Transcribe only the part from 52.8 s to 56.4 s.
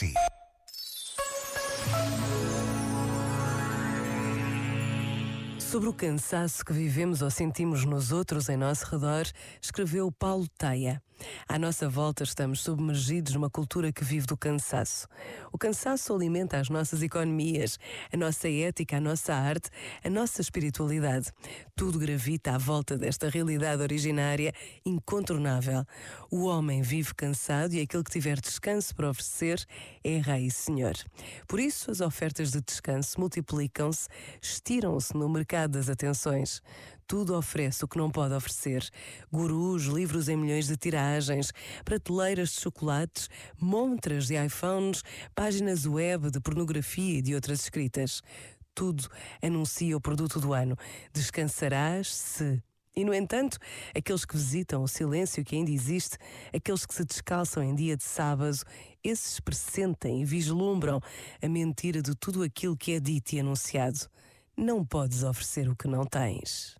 E, no entanto, aqueles que visitam o silêncio que ainda existe,